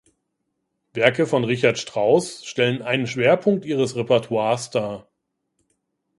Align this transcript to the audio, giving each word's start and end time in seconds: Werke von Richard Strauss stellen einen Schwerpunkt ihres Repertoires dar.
Werke 0.95 1.27
von 1.27 1.43
Richard 1.43 1.77
Strauss 1.77 2.43
stellen 2.43 2.81
einen 2.81 3.05
Schwerpunkt 3.05 3.65
ihres 3.65 3.95
Repertoires 3.95 4.71
dar. 4.71 5.07